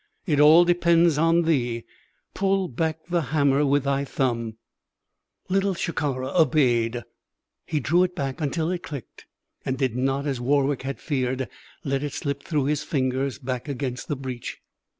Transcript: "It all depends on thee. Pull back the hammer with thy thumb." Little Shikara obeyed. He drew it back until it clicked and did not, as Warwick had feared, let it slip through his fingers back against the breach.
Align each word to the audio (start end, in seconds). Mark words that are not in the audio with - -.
"It 0.25 0.39
all 0.39 0.65
depends 0.65 1.19
on 1.19 1.43
thee. 1.43 1.83
Pull 2.33 2.67
back 2.69 3.05
the 3.09 3.21
hammer 3.21 3.63
with 3.67 3.83
thy 3.83 4.03
thumb." 4.03 4.57
Little 5.47 5.75
Shikara 5.75 6.29
obeyed. 6.35 7.03
He 7.67 7.79
drew 7.79 8.01
it 8.05 8.15
back 8.15 8.41
until 8.41 8.71
it 8.71 8.81
clicked 8.81 9.27
and 9.63 9.77
did 9.77 9.95
not, 9.95 10.25
as 10.25 10.41
Warwick 10.41 10.81
had 10.81 10.99
feared, 10.99 11.47
let 11.83 12.01
it 12.01 12.13
slip 12.13 12.41
through 12.41 12.65
his 12.65 12.81
fingers 12.81 13.37
back 13.37 13.67
against 13.67 14.07
the 14.07 14.15
breach. 14.15 14.57